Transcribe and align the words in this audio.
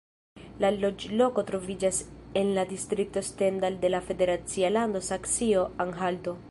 La 0.63 0.69
loĝloko 0.75 1.43
troviĝas 1.49 1.99
en 2.43 2.49
la 2.57 2.65
distrikto 2.73 3.25
Stendal 3.31 3.81
de 3.85 3.95
la 3.97 4.03
federacia 4.09 4.77
lando 4.79 5.09
Saksio-Anhalto. 5.11 6.39